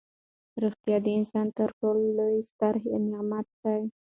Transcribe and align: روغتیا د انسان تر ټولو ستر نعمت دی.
روغتیا 0.61 0.97
د 1.05 1.07
انسان 1.17 1.47
تر 1.57 1.69
ټولو 1.79 2.25
ستر 2.49 2.75
نعمت 3.11 3.47
دی. 3.63 3.81